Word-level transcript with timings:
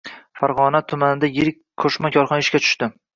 Farg‘ona 0.39 0.79
tumanida 0.93 1.29
yirik 1.35 1.59
qo‘shma 1.83 2.11
korxona 2.17 2.41
ishga 2.45 2.63
tushdi 2.65 2.89